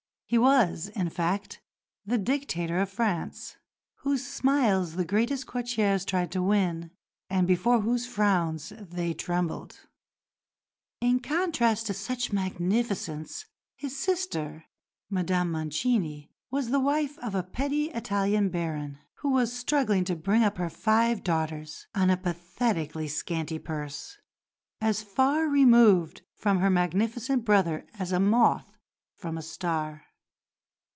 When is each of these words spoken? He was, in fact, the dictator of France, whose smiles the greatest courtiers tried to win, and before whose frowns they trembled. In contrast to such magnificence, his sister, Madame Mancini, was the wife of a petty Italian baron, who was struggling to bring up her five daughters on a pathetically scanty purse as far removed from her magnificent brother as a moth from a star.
He 0.31 0.37
was, 0.37 0.87
in 0.87 1.09
fact, 1.09 1.59
the 2.05 2.17
dictator 2.17 2.79
of 2.79 2.89
France, 2.89 3.57
whose 3.95 4.25
smiles 4.25 4.95
the 4.95 5.03
greatest 5.03 5.45
courtiers 5.45 6.05
tried 6.05 6.31
to 6.31 6.41
win, 6.41 6.91
and 7.29 7.45
before 7.45 7.81
whose 7.81 8.05
frowns 8.07 8.71
they 8.79 9.13
trembled. 9.13 9.75
In 11.01 11.19
contrast 11.19 11.87
to 11.87 11.93
such 11.93 12.31
magnificence, 12.31 13.43
his 13.75 13.99
sister, 13.99 14.63
Madame 15.09 15.51
Mancini, 15.51 16.31
was 16.49 16.69
the 16.69 16.79
wife 16.79 17.19
of 17.19 17.35
a 17.35 17.43
petty 17.43 17.89
Italian 17.89 18.47
baron, 18.47 18.99
who 19.15 19.31
was 19.31 19.51
struggling 19.51 20.05
to 20.05 20.15
bring 20.15 20.45
up 20.45 20.57
her 20.59 20.69
five 20.69 21.25
daughters 21.25 21.87
on 21.93 22.09
a 22.09 22.15
pathetically 22.15 23.09
scanty 23.09 23.59
purse 23.59 24.17
as 24.79 25.01
far 25.03 25.47
removed 25.49 26.21
from 26.37 26.59
her 26.59 26.69
magnificent 26.69 27.43
brother 27.43 27.85
as 27.99 28.13
a 28.13 28.19
moth 28.21 28.77
from 29.17 29.37
a 29.37 29.41
star. 29.41 30.05